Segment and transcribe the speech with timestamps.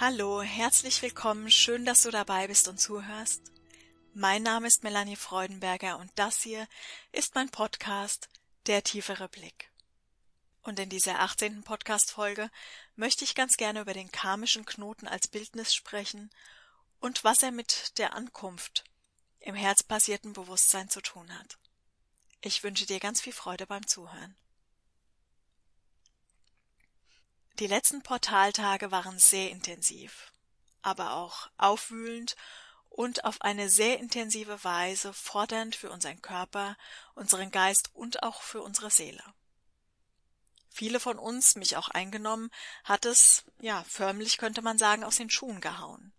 [0.00, 3.50] Hallo, herzlich willkommen, schön, dass du dabei bist und zuhörst.
[4.14, 6.68] Mein Name ist Melanie Freudenberger und das hier
[7.10, 8.28] ist mein Podcast
[8.68, 9.72] Der tiefere Blick.
[10.62, 11.64] Und in dieser 18.
[11.64, 12.48] Podcast-Folge
[12.94, 16.30] möchte ich ganz gerne über den karmischen Knoten als Bildnis sprechen
[17.00, 18.84] und was er mit der Ankunft
[19.40, 21.58] im herzbasierten Bewusstsein zu tun hat.
[22.40, 24.36] Ich wünsche dir ganz viel Freude beim Zuhören.
[27.58, 30.32] Die letzten Portaltage waren sehr intensiv,
[30.80, 32.36] aber auch aufwühlend
[32.88, 36.76] und auf eine sehr intensive Weise fordernd für unseren Körper,
[37.14, 39.24] unseren Geist und auch für unsere Seele.
[40.68, 42.50] Viele von uns, mich auch eingenommen,
[42.84, 46.12] hat es, ja, förmlich könnte man sagen, aus den Schuhen gehauen.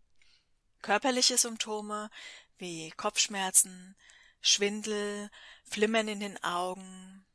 [0.81, 2.09] Körperliche Symptome
[2.57, 3.95] wie Kopfschmerzen,
[4.41, 5.31] Schwindel,
[5.63, 7.25] Flimmern in den Augen,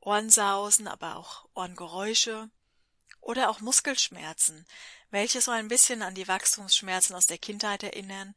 [0.00, 2.50] Ohrensausen, aber auch Ohrengeräusche,
[3.22, 4.66] oder auch Muskelschmerzen,
[5.10, 8.34] welche so ein bisschen an die Wachstumsschmerzen aus der Kindheit erinnern,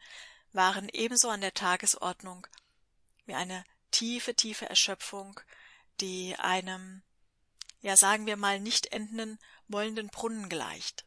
[0.53, 2.47] waren ebenso an der Tagesordnung
[3.25, 5.39] wie eine tiefe, tiefe Erschöpfung,
[5.99, 7.01] die einem,
[7.81, 11.05] ja sagen wir mal, nicht enden wollenden Brunnen gleicht.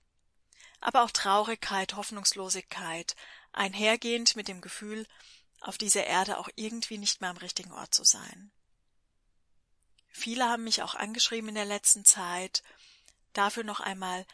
[0.81, 3.15] Aber auch Traurigkeit, Hoffnungslosigkeit,
[3.53, 5.07] einhergehend mit dem Gefühl,
[5.61, 8.51] auf dieser Erde auch irgendwie nicht mehr am richtigen Ort zu sein.
[10.09, 12.63] Viele haben mich auch angeschrieben in der letzten Zeit
[13.33, 14.27] Dafür noch einmal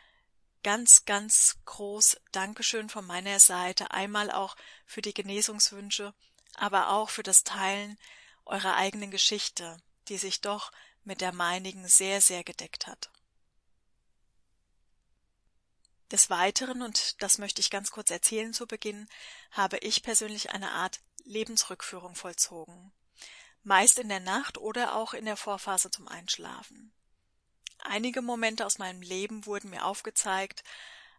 [0.62, 3.90] ganz, ganz groß Dankeschön von meiner Seite.
[3.90, 4.56] Einmal auch
[4.86, 6.14] für die Genesungswünsche,
[6.54, 7.98] aber auch für das Teilen
[8.46, 9.76] eurer eigenen Geschichte,
[10.08, 10.72] die sich doch
[11.04, 13.10] mit der meinigen sehr, sehr gedeckt hat.
[16.10, 19.08] Des Weiteren, und das möchte ich ganz kurz erzählen zu Beginn,
[19.50, 22.92] habe ich persönlich eine Art Lebensrückführung vollzogen.
[23.62, 26.93] Meist in der Nacht oder auch in der Vorphase zum Einschlafen.
[27.84, 30.64] Einige Momente aus meinem Leben wurden mir aufgezeigt,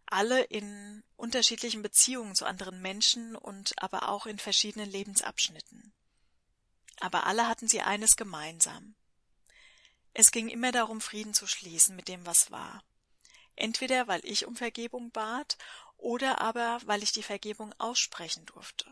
[0.08, 5.94] alle in unterschiedlichen Beziehungen zu anderen Menschen und aber auch in verschiedenen Lebensabschnitten.
[7.00, 8.96] Aber alle hatten sie eines gemeinsam.
[10.14, 12.84] Es ging immer darum, Frieden zu schließen mit dem, was war.
[13.56, 15.58] Entweder weil ich um Vergebung bat
[15.98, 18.86] oder aber weil ich die Vergebung aussprechen durfte.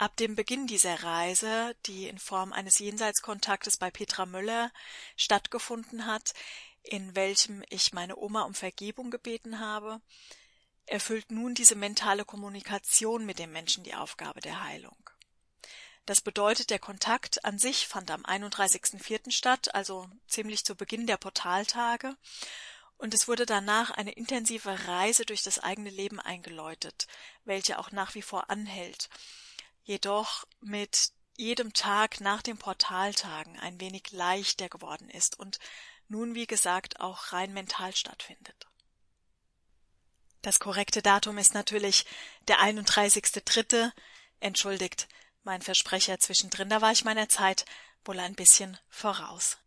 [0.00, 4.70] Ab dem Beginn dieser Reise, die in Form eines Jenseitskontaktes bei Petra Möller
[5.16, 6.34] stattgefunden hat,
[6.84, 10.00] in welchem ich meine Oma um Vergebung gebeten habe,
[10.86, 15.10] erfüllt nun diese mentale Kommunikation mit dem Menschen die Aufgabe der Heilung.
[16.06, 19.32] Das bedeutet, der Kontakt an sich fand am 31.04.
[19.32, 22.16] statt, also ziemlich zu Beginn der Portaltage,
[22.98, 27.08] und es wurde danach eine intensive Reise durch das eigene Leben eingeläutet,
[27.44, 29.08] welche auch nach wie vor anhält
[29.88, 35.58] jedoch mit jedem Tag nach den Portaltagen ein wenig leichter geworden ist und
[36.08, 38.66] nun, wie gesagt, auch rein mental stattfindet.
[40.42, 42.06] Das korrekte Datum ist natürlich
[42.48, 43.90] der 31.3.
[44.40, 45.08] Entschuldigt
[45.42, 47.64] mein Versprecher zwischendrin, da war ich meiner Zeit
[48.04, 49.58] wohl ein bisschen voraus.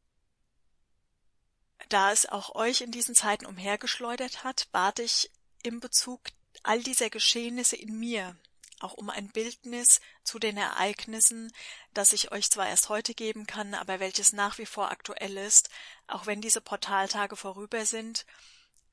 [1.90, 5.32] Da es auch euch in diesen Zeiten umhergeschleudert hat, bat ich
[5.64, 6.22] im Bezug
[6.64, 8.38] all dieser Geschehnisse in mir
[8.84, 11.52] auch um ein Bildnis zu den Ereignissen,
[11.94, 15.70] das ich euch zwar erst heute geben kann, aber welches nach wie vor aktuell ist,
[16.08, 18.26] auch wenn diese Portaltage vorüber sind,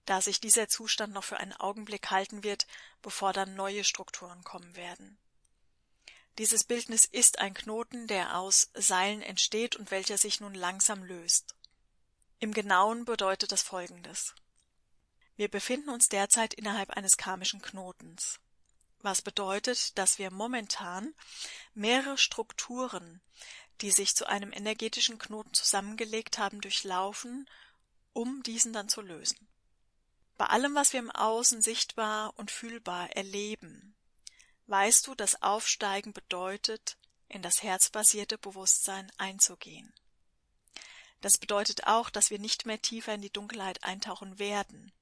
[0.05, 2.67] da sich dieser Zustand noch für einen Augenblick halten wird,
[3.03, 5.19] bevor dann neue Strukturen kommen werden.
[6.39, 11.57] Dieses Bildnis ist ein Knoten, der aus Seilen entsteht und welcher sich nun langsam löst.
[12.39, 14.35] Im Genauen bedeutet das Folgendes.
[15.37, 18.39] Wir befinden uns derzeit innerhalb eines karmischen Knotens
[19.09, 21.15] was bedeutet, dass wir momentan
[21.73, 23.23] mehrere Strukturen,
[23.81, 27.49] die sich zu einem energetischen Knoten zusammengelegt haben, durchlaufen,
[28.13, 29.49] um diesen dann zu lösen.
[30.37, 33.97] Bei allem, was wir im Außen sichtbar und fühlbar erleben,
[34.67, 36.99] weißt du, dass Aufsteigen bedeutet,
[37.29, 39.93] in das herzbasierte Bewusstsein einzugehen.
[41.23, 44.93] Das bedeutet auch, dass wir nicht mehr tiefer in die Dunkelheit eintauchen werden,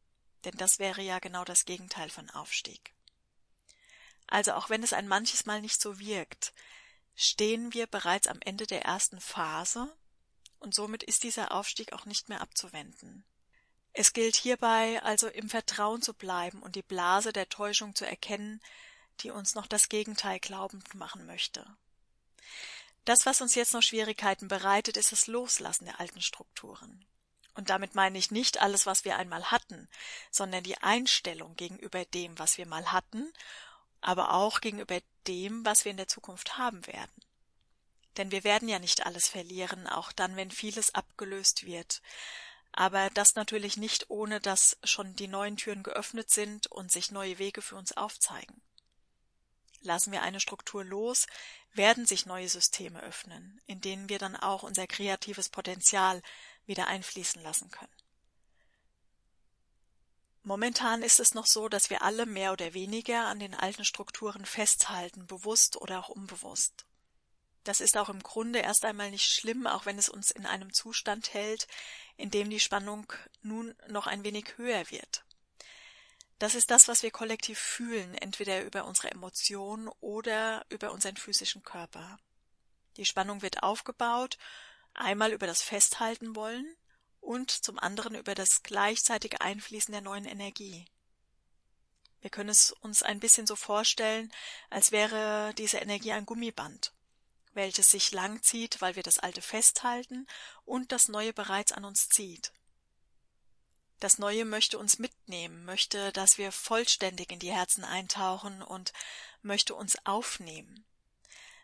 [0.45, 2.96] denn das wäre ja genau das Gegenteil von Aufstieg.
[4.27, 6.53] Also auch wenn es ein manches Mal nicht so wirkt,
[7.15, 9.95] stehen wir bereits am Ende der ersten Phase
[10.59, 13.25] und somit ist dieser Aufstieg auch nicht mehr abzuwenden.
[13.93, 18.61] Es gilt hierbei also im Vertrauen zu bleiben und die Blase der Täuschung zu erkennen,
[19.21, 21.67] die uns noch das Gegenteil glaubend machen möchte.
[23.07, 27.07] Das, was uns jetzt noch Schwierigkeiten bereitet, ist das Loslassen der alten Strukturen.
[27.55, 29.89] Und damit meine ich nicht alles, was wir einmal hatten,
[30.31, 33.33] sondern die Einstellung gegenüber dem, was wir mal hatten
[34.07, 37.13] aber auch gegenüber dem, was wir in der Zukunft haben werden.
[38.17, 42.01] Denn wir werden ja nicht alles verlieren, auch dann, wenn vieles abgelöst wird.
[42.77, 47.39] aber das natürlich nicht ohne, dass schon die neuen Türen geöffnet sind und sich neue
[47.39, 48.61] Wege für uns aufzeigen.
[49.81, 51.27] Lassen wir eine Struktur los,
[51.73, 56.23] werden sich neue Systeme öffnen, in denen wir dann auch unser kreatives Potenzial
[56.67, 58.06] wieder einfließen lassen können.
[60.47, 64.47] Momentan ist es noch so, dass wir alle mehr oder weniger an den alten Strukturen
[64.47, 66.87] festhalten, bewusst oder auch unbewusst.
[67.65, 70.73] Das ist auch im Grunde erst einmal nicht schlimm, auch wenn es uns in einem
[70.73, 71.67] Zustand hält,
[72.17, 73.13] in dem die Spannung
[73.43, 75.25] nun noch ein wenig höher wird.
[76.39, 81.65] Das ist das, was wir kollektiv fühlen, entweder über unsere Emotionen oder über unseren physischen
[81.65, 82.21] Körper.
[82.99, 84.39] Die Spannung wird aufgebaut,
[84.95, 86.77] einmal über das Festhalten wollen
[87.27, 90.87] und zum anderen über das gleichzeitige Einfließen der neuen Energie.
[92.21, 94.33] Wir können es uns ein bisschen so vorstellen,
[94.71, 96.93] als wäre diese Energie ein Gummiband
[97.57, 100.29] welches sich lang zieht, weil wir das Alte festhalten
[100.65, 102.53] und das Neue bereits an uns zieht.
[103.99, 108.93] Das Neue möchte uns mitnehmen, möchte, dass wir vollständig in die Herzen eintauchen und
[109.41, 110.85] möchte uns aufnehmen.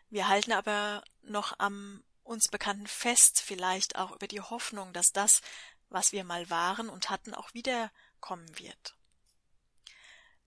[0.09, 5.41] Wir halten aber noch am uns Bekannten fest, vielleicht auch über die Hoffnung, dass das,
[5.89, 8.95] was wir mal waren und hatten, auch wiederkommen wird.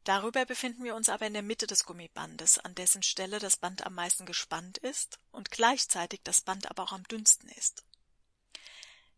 [0.04, 3.84] Darüber befinden wir uns aber in der Mitte des Gummibandes, an dessen Stelle das Band
[3.84, 7.84] am meisten gespannt ist und gleichzeitig das Band aber auch am dünnsten ist.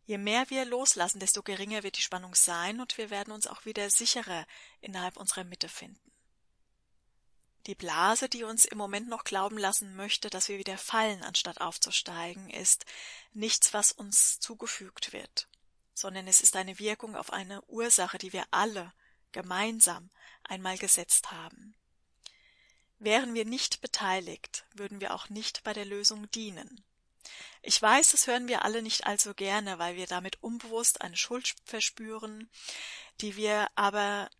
[0.06, 3.66] Je mehr wir loslassen, desto geringer wird die Spannung sein und wir werden uns auch
[3.66, 4.46] wieder sicherer
[4.80, 6.07] innerhalb unserer Mitte finden.
[7.68, 11.60] Die Blase, die uns im Moment noch glauben lassen möchte, dass wir wieder fallen, anstatt
[11.60, 12.86] aufzusteigen, ist
[13.34, 15.48] nichts, was uns zugefügt wird,
[15.92, 18.94] sondern es ist eine Wirkung auf eine Ursache, die wir alle
[19.32, 20.08] gemeinsam
[20.44, 21.74] einmal gesetzt haben.
[23.00, 26.82] Wären wir nicht beteiligt, würden wir auch nicht bei der Lösung dienen.
[27.60, 31.54] Ich weiß, das hören wir alle nicht allzu gerne, weil wir damit unbewusst eine Schuld
[31.66, 32.48] verspüren,
[33.20, 34.30] die wir aber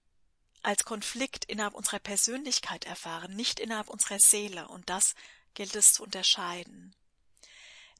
[0.62, 5.14] als Konflikt innerhalb unserer Persönlichkeit erfahren, nicht innerhalb unserer Seele, und das
[5.54, 6.94] gilt es zu unterscheiden.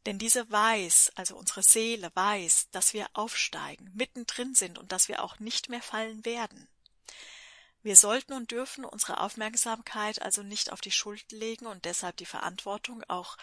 [0.06, 5.22] Denn diese weiß, also unsere Seele weiß, dass wir aufsteigen, mittendrin sind und dass wir
[5.22, 6.69] auch nicht mehr fallen werden.
[7.82, 12.26] Wir sollten und dürfen unsere Aufmerksamkeit also nicht auf die Schuld legen und deshalb die
[12.26, 13.37] Verantwortung auch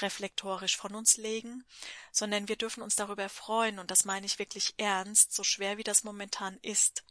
[0.00, 1.64] reflektorisch von uns legen,
[2.10, 5.84] sondern wir dürfen uns darüber freuen, und das meine ich wirklich ernst, so schwer wie
[5.84, 7.04] das momentan ist,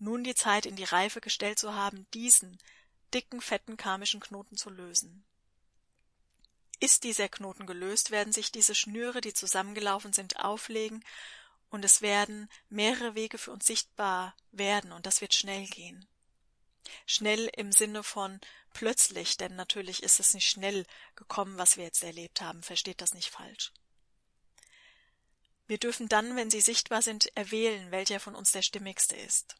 [0.00, 2.58] nun die Zeit in die Reife gestellt zu haben, diesen
[3.14, 5.24] dicken, fetten karmischen Knoten zu lösen.
[6.80, 11.04] Ist dieser Knoten gelöst, werden sich diese Schnüre, die zusammengelaufen sind, auflegen
[11.68, 16.06] und es werden mehrere Wege für uns sichtbar werden und das wird schnell gehen.
[17.06, 18.40] Schnell im Sinne von
[18.72, 23.12] plötzlich, denn natürlich ist es nicht schnell gekommen, was wir jetzt erlebt haben, versteht das
[23.12, 23.72] nicht falsch.
[25.66, 29.54] Wir dürfen dann, wenn sie sichtbar sind, erwählen, welcher von uns der stimmigste ist.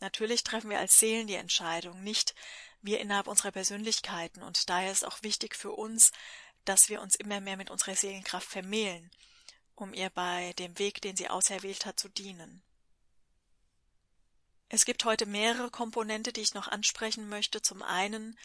[0.00, 2.34] Natürlich treffen wir als Seelen die Entscheidung, nicht
[2.82, 6.10] wir innerhalb unserer Persönlichkeiten, und daher ist auch wichtig für uns,
[6.64, 9.10] dass wir uns immer mehr mit unserer Seelenkraft vermählen,
[9.74, 12.62] um ihr bei dem Weg, den sie auserwählt hat, zu dienen.
[14.68, 17.60] Es gibt heute mehrere Komponente, die ich noch ansprechen möchte.
[17.60, 18.38] Zum einen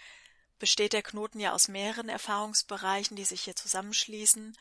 [0.57, 4.57] besteht der Knoten ja aus mehreren Erfahrungsbereichen, die sich hier zusammenschließen,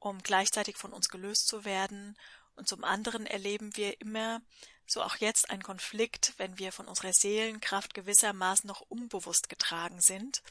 [0.00, 2.18] um gleichzeitig von uns gelöst zu werden,
[2.56, 4.40] und zum anderen erleben wir immer,
[4.86, 10.42] so auch jetzt, einen Konflikt, wenn wir von unserer Seelenkraft gewissermaßen noch unbewusst getragen sind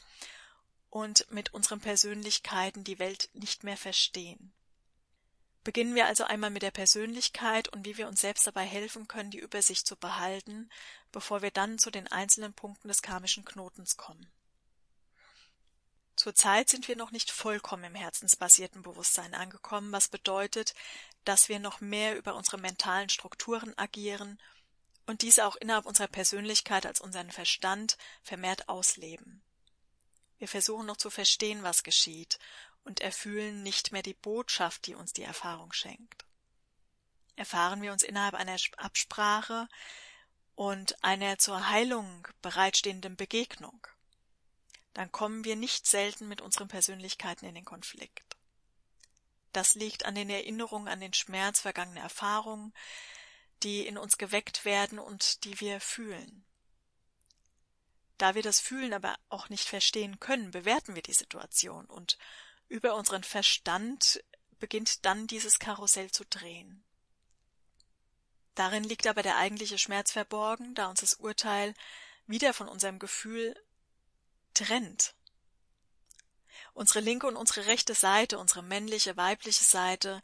[0.90, 4.52] und mit unseren Persönlichkeiten die Welt nicht mehr verstehen.
[5.64, 9.32] Beginnen wir also einmal mit der Persönlichkeit und wie wir uns selbst dabei helfen können,
[9.32, 10.70] die Übersicht zu behalten,
[11.10, 14.30] bevor wir dann zu den einzelnen Punkten des karmischen Knotens kommen.
[16.14, 20.72] Zurzeit sind wir noch nicht vollkommen im herzensbasierten Bewusstsein angekommen, was bedeutet,
[21.28, 24.40] dass wir noch mehr über unsere mentalen Strukturen agieren
[25.06, 29.42] und diese auch innerhalb unserer Persönlichkeit als unseren Verstand vermehrt ausleben.
[30.38, 32.38] Wir versuchen noch zu verstehen, was geschieht,
[32.84, 36.24] und erfühlen nicht mehr die Botschaft, die uns die Erfahrung schenkt.
[37.34, 39.68] Erfahren wir uns innerhalb einer Absprache
[40.54, 43.86] und einer zur Heilung bereitstehenden Begegnung,
[44.96, 48.35] dann kommen wir nicht selten mit unseren Persönlichkeiten in den Konflikt.
[49.56, 52.74] Das liegt an den Erinnerungen an den Schmerz vergangener Erfahrungen,
[53.62, 56.44] die in uns geweckt werden und die wir fühlen.
[58.18, 62.18] Da wir das Fühlen aber auch nicht verstehen können, bewerten wir die Situation und
[62.68, 64.22] über unseren Verstand
[64.58, 66.84] beginnt dann dieses Karussell zu drehen.
[68.56, 71.72] Darin liegt aber der eigentliche Schmerz verborgen, da uns das Urteil
[72.26, 73.58] wieder von unserem Gefühl
[74.52, 75.14] trennt.
[76.76, 80.20] Unsere linke und unsere rechte Seite, unsere männliche, weibliche Seite,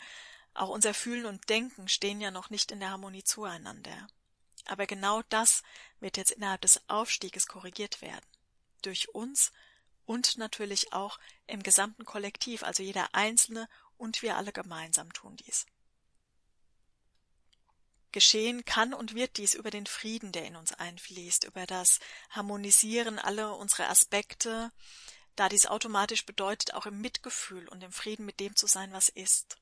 [0.52, 4.06] Auch unser Fühlen und Denken stehen ja noch nicht in der Harmonie zueinander.
[4.66, 5.62] Aber genau das
[5.98, 8.26] wird jetzt innerhalb des Aufstieges korrigiert werden.
[8.82, 9.50] Durch uns
[10.04, 13.66] und natürlich auch im gesamten Kollektiv, also jeder Einzelne
[13.96, 15.64] und wir alle gemeinsam tun dies.
[18.12, 23.18] Geschehen kann und wird dies über den Frieden, der in uns einfließt, über das Harmonisieren
[23.18, 24.70] aller unserer Aspekte,
[25.36, 29.08] da dies automatisch bedeutet, auch im Mitgefühl und im Frieden mit dem zu sein, was
[29.08, 29.56] ist.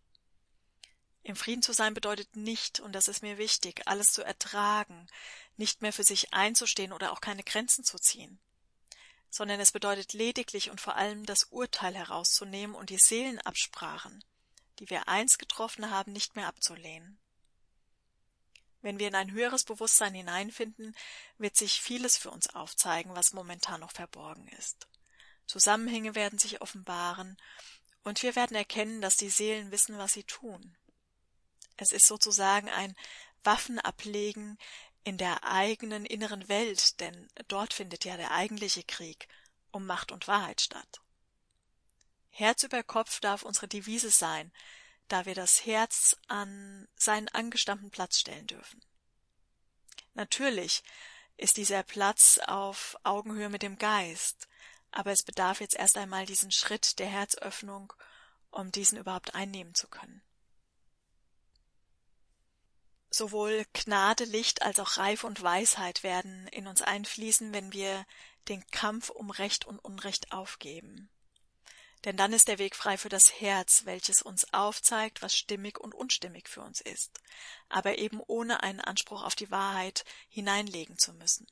[1.22, 5.06] Im Frieden zu sein bedeutet nicht, und das ist mir wichtig, alles zu ertragen,
[5.56, 8.40] nicht mehr für sich einzustehen oder auch keine Grenzen zu ziehen,
[9.28, 14.24] sondern es bedeutet lediglich und vor allem das Urteil herauszunehmen und die Seelenabsprachen,
[14.78, 17.18] die wir einst getroffen haben, nicht mehr abzulehnen.
[18.82, 20.96] Wenn wir in ein höheres Bewusstsein hineinfinden,
[21.36, 24.88] wird sich vieles für uns aufzeigen, was momentan noch verborgen ist.
[25.50, 27.36] Zusammenhänge werden sich offenbaren,
[28.04, 30.76] und wir werden erkennen, dass die Seelen wissen, was sie tun.
[31.76, 32.94] Es ist sozusagen ein
[33.42, 34.58] Waffenablegen
[35.02, 39.26] in der eigenen inneren Welt, denn dort findet ja der eigentliche Krieg
[39.72, 41.00] um Macht und Wahrheit statt.
[42.30, 44.52] Herz über Kopf darf unsere Devise sein,
[45.08, 48.80] da wir das Herz an seinen angestammten Platz stellen dürfen.
[50.14, 50.84] Natürlich
[51.36, 54.46] ist dieser Platz auf Augenhöhe mit dem Geist,
[54.92, 57.92] aber es bedarf jetzt erst einmal diesen Schritt der Herzöffnung,
[58.50, 60.22] um diesen überhaupt einnehmen zu können.
[63.10, 68.06] Sowohl Gnade, Licht als auch Reife und Weisheit werden in uns einfließen, wenn wir
[68.48, 71.10] den Kampf um Recht und Unrecht aufgeben
[72.04, 75.94] denn dann ist der Weg frei für das Herz, welches uns aufzeigt, was stimmig und
[75.94, 77.20] unstimmig für uns ist,
[77.68, 81.46] aber eben ohne einen Anspruch auf die Wahrheit hineinlegen zu müssen.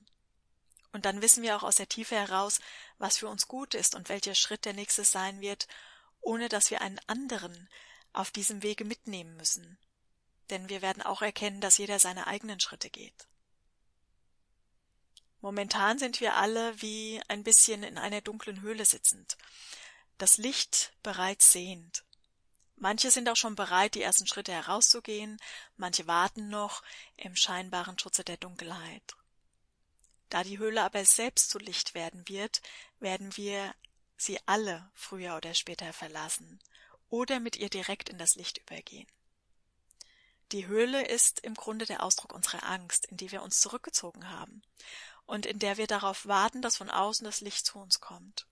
[0.98, 2.58] Und dann wissen wir auch aus der Tiefe heraus,
[2.98, 5.68] was für uns gut ist und welcher Schritt der nächste sein wird,
[6.20, 7.68] ohne dass wir einen anderen
[8.12, 9.78] auf diesem Wege mitnehmen müssen.
[10.50, 13.28] Denn wir werden auch erkennen, dass jeder seine eigenen Schritte geht.
[15.40, 19.36] Momentan sind wir alle wie ein bisschen in einer dunklen Höhle sitzend
[20.16, 22.02] das Licht bereits sehend.
[22.74, 25.38] Manche sind auch schon bereit, die ersten Schritte herauszugehen,
[25.76, 26.82] manche warten noch
[27.16, 29.14] im scheinbaren Schutze der Dunkelheit.
[30.28, 32.60] Da die Höhle aber selbst zu Licht werden wird,
[33.00, 33.74] werden wir
[34.16, 36.58] sie alle früher oder später verlassen
[37.08, 39.06] oder mit ihr direkt in das Licht übergehen.
[40.52, 44.62] Die Höhle ist im Grunde der Ausdruck unserer Angst, in die wir uns zurückgezogen haben
[45.26, 48.46] und in der wir darauf warten, dass von außen das Licht zu uns kommt.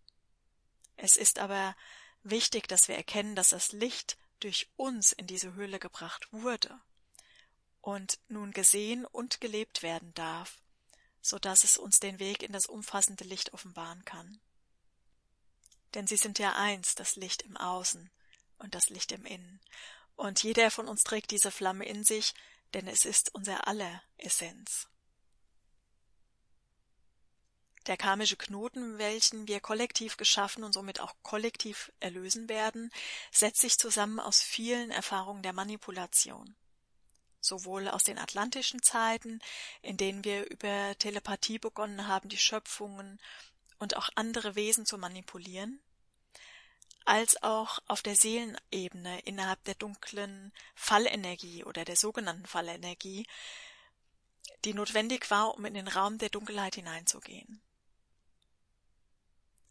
[0.96, 1.74] Es ist aber
[2.22, 6.78] wichtig, dass wir erkennen, dass das Licht durch uns in diese Höhle gebracht wurde
[7.80, 10.58] und nun gesehen und gelebt werden darf,
[11.28, 14.40] so dass es uns den Weg in das umfassende Licht offenbaren kann.
[15.94, 18.10] Denn sie sind ja eins, das Licht im Außen
[18.58, 19.60] und das Licht im Innen.
[20.14, 22.34] Und jeder von uns trägt diese Flamme in sich,
[22.74, 24.88] denn es ist unser aller Essenz.
[27.86, 32.90] Der karmische Knoten, welchen wir kollektiv geschaffen und somit auch kollektiv erlösen werden,
[33.30, 36.56] setzt sich zusammen aus vielen Erfahrungen der Manipulation.
[37.46, 39.40] Sowohl aus den atlantischen Zeiten,
[39.82, 43.20] in denen wir über Telepathie begonnen haben, die Schöpfungen
[43.78, 45.80] und auch andere Wesen zu manipulieren,
[47.04, 53.26] als auch auf der Seelenebene innerhalb der dunklen Fallenergie oder der sogenannten Fallenergie,
[54.64, 57.62] die notwendig war, um in den Raum der Dunkelheit hineinzugehen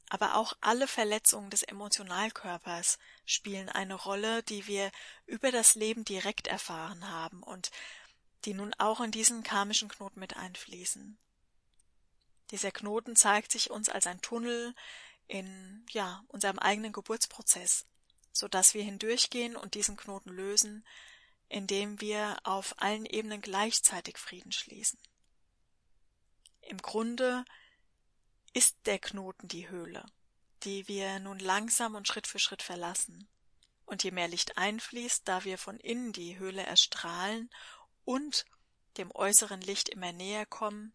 [0.10, 4.92] aber auch alle Verletzungen des Emotionalkörpers spielen eine Rolle, die wir
[5.26, 7.72] über das Leben direkt erfahren haben und
[8.46, 11.18] die nun auch in diesen karmischen Knoten mit einfließen.
[12.52, 14.76] Dieser Knoten zeigt sich uns als ein Tunnel
[15.28, 17.88] in ja, unserem eigenen Geburtsprozess,
[18.32, 20.86] so dass wir hindurchgehen und diesen Knoten lösen,
[21.50, 25.00] indem wir auf allen Ebenen gleichzeitig Frieden schließen.
[26.62, 27.46] Im Grunde
[28.56, 30.06] ist der Knoten die Höhle,
[30.64, 33.28] die wir nun langsam und Schritt für Schritt verlassen.
[33.86, 37.50] Und je mehr Licht einfließt, da wir von innen die Höhle erstrahlen
[38.06, 38.46] und
[38.96, 40.94] dem äußeren Licht immer näher kommen,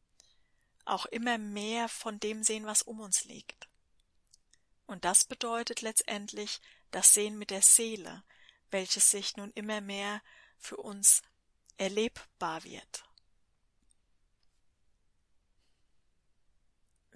[0.87, 3.69] auch immer mehr von dem sehen, was um uns liegt.
[4.87, 8.25] Und das bedeutet letztendlich das Sehen mit der Seele,
[8.71, 10.23] welches sich nun immer mehr
[10.57, 11.21] für uns
[11.77, 13.05] erlebbar wird.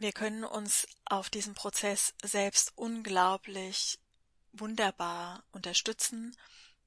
[0.04, 3.99] Wir können uns auf diesem Prozess selbst unglaublich
[4.52, 6.37] wunderbar unterstützen,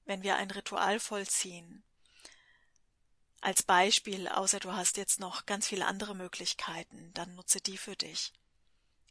[0.06, 1.84] wenn wir ein Ritual vollziehen.
[3.42, 7.96] Als Beispiel, außer du hast jetzt noch ganz viele andere Möglichkeiten, dann nutze die für
[7.96, 8.34] dich.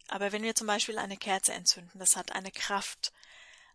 [0.06, 3.12] Aber wenn wir zum Beispiel eine Kerze entzünden, das hat eine Kraft,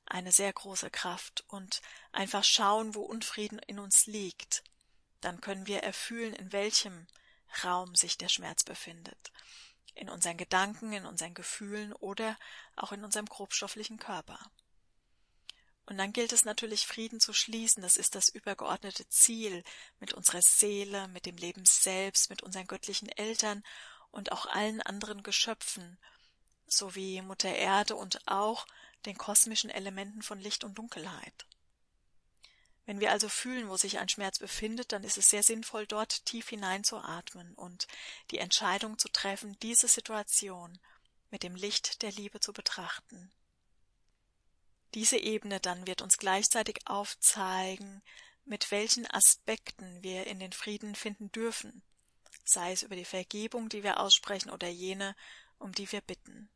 [0.05, 1.81] eine sehr große Kraft und
[2.13, 4.63] einfach schauen, wo Unfrieden in uns liegt.
[5.19, 7.05] Dann können wir erfühlen, in welchem
[7.65, 9.33] Raum sich der Schmerz befindet.
[9.93, 12.37] In unseren Gedanken, in unseren Gefühlen oder
[12.75, 14.39] auch in unserem grobstofflichen Körper.
[15.85, 17.83] Und dann gilt es natürlich, Frieden zu schließen.
[17.83, 19.63] Das ist das übergeordnete Ziel
[19.99, 23.63] mit unserer Seele, mit dem Leben selbst, mit unseren göttlichen Eltern
[24.11, 25.97] und auch allen anderen Geschöpfen,
[26.67, 28.67] sowie Mutter Erde und auch
[29.05, 31.45] den kosmischen Elementen von Licht und Dunkelheit.
[32.85, 36.25] Wenn wir also fühlen, wo sich ein Schmerz befindet, dann ist es sehr sinnvoll, dort
[36.25, 37.87] tief hineinzuatmen und
[38.31, 40.79] die Entscheidung zu treffen, diese Situation
[41.29, 43.31] mit dem Licht der Liebe zu betrachten.
[44.93, 48.01] Diese Ebene dann wird uns gleichzeitig aufzeigen,
[48.43, 51.81] mit welchen Aspekten wir in den Frieden finden dürfen,
[52.43, 55.15] sei es über die Vergebung, die wir aussprechen, oder jene,
[55.59, 56.49] um die wir bitten.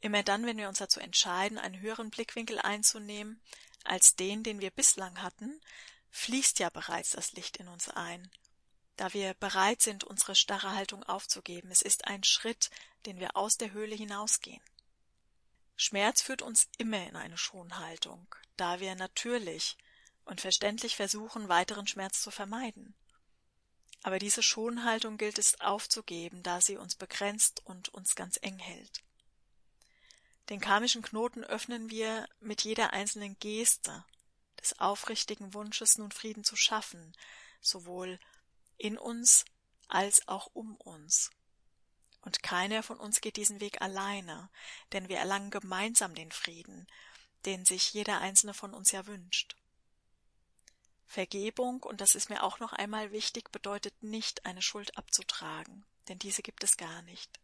[0.00, 3.40] Immer dann, wenn wir uns dazu entscheiden, einen höheren Blickwinkel einzunehmen
[3.84, 5.60] als den, den wir bislang hatten,
[6.10, 8.30] fließt ja bereits das Licht in uns ein,
[8.96, 11.70] da wir bereit sind, unsere starre Haltung aufzugeben.
[11.70, 12.70] Es ist ein Schritt,
[13.06, 14.62] den wir aus der Höhle hinausgehen.
[15.76, 19.78] Schmerz führt uns immer in eine Schonhaltung, da wir natürlich
[20.26, 22.94] und verständlich versuchen, weiteren Schmerz zu vermeiden.
[24.02, 29.02] Aber diese Schonhaltung gilt es aufzugeben, da sie uns begrenzt und uns ganz eng hält.
[30.50, 34.04] Den karmischen Knoten öffnen wir mit jeder einzelnen Geste
[34.60, 37.16] des aufrichtigen Wunsches, nun Frieden zu schaffen,
[37.60, 38.18] sowohl
[38.76, 39.44] in uns
[39.86, 41.30] als auch um uns.
[42.22, 44.50] Und keiner von uns geht diesen Weg alleine,
[44.92, 46.86] denn wir erlangen gemeinsam den Frieden,
[47.46, 49.56] den sich jeder einzelne von uns ja wünscht.
[51.06, 56.18] Vergebung, und das ist mir auch noch einmal wichtig, bedeutet nicht, eine Schuld abzutragen, denn
[56.18, 57.40] diese gibt es gar nicht,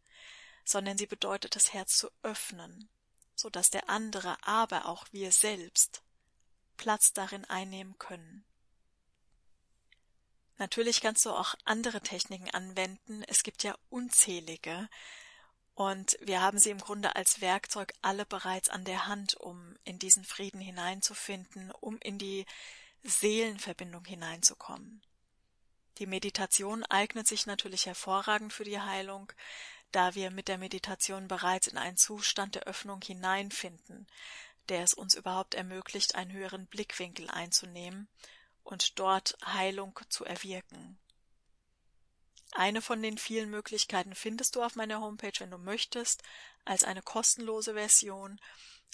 [0.65, 2.89] sondern sie bedeutet, das Herz zu öffnen,
[3.37, 6.03] so dass der andere, aber auch wir selbst
[6.77, 8.45] Platz darin einnehmen können.
[10.59, 13.23] Natürlich kannst du auch andere Techniken anwenden.
[13.29, 14.89] Es gibt ja unzählige.
[15.75, 19.99] Und wir haben sie im Grunde als Werkzeug alle bereits an der Hand, um in
[19.99, 22.47] diesen Frieden hineinzufinden, um in die
[23.03, 25.03] Seelenverbindung hineinzukommen.
[25.99, 29.33] Die Meditation eignet sich natürlich hervorragend für die Heilung,
[29.97, 34.07] da wir mit der Meditation bereits in einen Zustand der Öffnung hineinfinden,
[34.69, 38.07] der es uns überhaupt ermöglicht, einen höheren Blickwinkel einzunehmen
[38.63, 40.99] und dort Heilung zu erwirken.
[42.53, 46.23] Eine von den vielen Möglichkeiten findest du auf meiner Homepage, wenn du möchtest,
[46.67, 48.39] als eine kostenlose Version.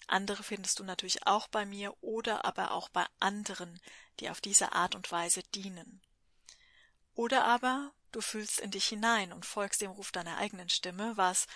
[0.06, 3.80] Andere findest du natürlich auch bei mir oder aber auch bei anderen,
[4.20, 6.00] die auf diese Art und Weise dienen.
[7.16, 11.46] Oder aber du fühlst in dich hinein und folgst dem Ruf deiner eigenen Stimme, was,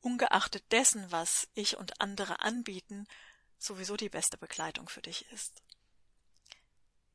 [0.00, 3.06] ungeachtet dessen, was ich und andere anbieten,
[3.58, 5.62] sowieso die beste Begleitung für dich ist.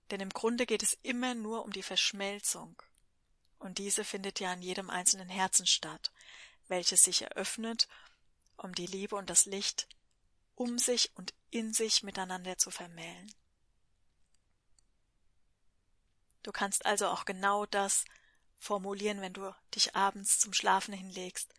[0.10, 2.82] Denn im Grunde geht es immer nur um die Verschmelzung.
[3.60, 6.12] Und diese findet ja in jedem einzelnen Herzen statt,
[6.68, 7.88] welches sich eröffnet,
[8.56, 9.88] um die Liebe und das Licht
[10.58, 13.32] um sich und in sich miteinander zu vermählen.
[16.42, 18.06] Du kannst also auch genau das
[18.60, 21.54] formulieren, wenn du dich abends zum Schlafen hinlegst,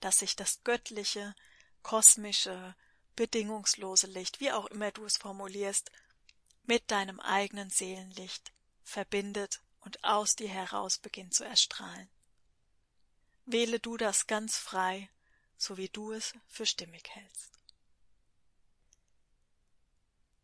[0.00, 1.34] dass sich das göttliche,
[1.82, 2.74] kosmische,
[3.16, 5.90] bedingungslose Licht, wie auch immer du es formulierst,
[6.64, 12.08] mit deinem eigenen Seelenlicht verbindet und aus dir heraus beginnt zu erstrahlen.
[13.46, 15.10] Wähle du das ganz frei,
[15.56, 17.52] so wie du es für stimmig hältst.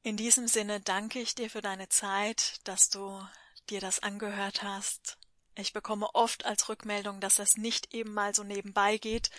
[0.03, 3.27] In diesem Sinne danke ich dir für deine Zeit, dass du
[3.69, 5.19] dir das angehört hast.
[5.61, 9.31] Ich bekomme oft als Rückmeldung, dass das nicht eben mal so nebenbei geht,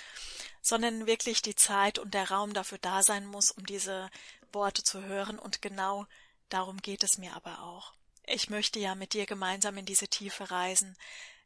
[0.62, 4.10] sondern wirklich die Zeit und der Raum dafür da sein muss, um diese
[4.54, 6.06] Worte zu hören und genau
[6.52, 7.94] Darum geht es mir aber auch.
[8.28, 10.98] Ich möchte ja mit dir gemeinsam in diese Tiefe reisen.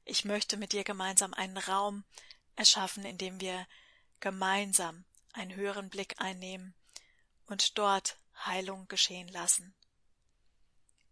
[0.03, 2.03] Ich möchte mit dir gemeinsam einen Raum
[2.55, 3.67] erschaffen, in dem wir
[4.19, 6.73] gemeinsam einen höheren Blick einnehmen
[7.45, 9.75] und dort Heilung geschehen lassen.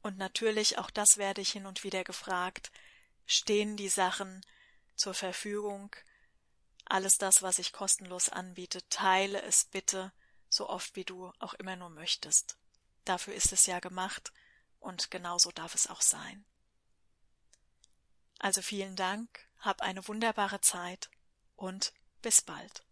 [0.02, 2.72] Und natürlich, auch das werde ich hin und wieder gefragt,
[3.26, 4.46] stehen die Sachen
[4.96, 5.96] zur Verfügung,
[6.86, 10.12] alles das, was ich kostenlos anbiete, teile es bitte
[10.50, 12.58] so oft wie du auch immer nur möchtest.
[13.06, 14.32] Dafür ist es ja gemacht
[14.80, 16.46] und genauso darf es auch sein.
[18.40, 21.10] Also vielen Dank, hab eine wunderbare Zeit
[21.56, 22.84] und bis bald.